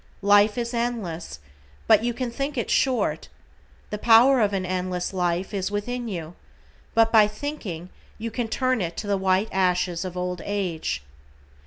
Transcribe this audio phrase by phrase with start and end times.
[0.23, 1.37] Life is endless,
[1.85, 3.27] but you can think it short,
[3.91, 6.33] "The power of an endless life," is within you,
[6.95, 11.03] but by thinking you can turn it to the white ashes of old age.